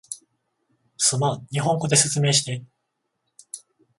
[0.97, 2.65] すまん、日本語で説明して